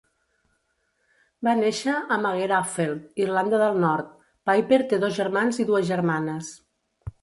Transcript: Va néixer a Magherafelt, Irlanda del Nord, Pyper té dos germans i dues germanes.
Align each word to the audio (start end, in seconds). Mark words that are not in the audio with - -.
Va 1.47 1.53
néixer 1.59 1.93
a 2.17 2.17
Magherafelt, 2.25 3.05
Irlanda 3.27 3.63
del 3.67 3.81
Nord, 3.87 4.13
Pyper 4.53 4.85
té 4.93 5.03
dos 5.09 5.19
germans 5.23 5.65
i 5.67 5.73
dues 5.73 5.91
germanes. 5.97 6.57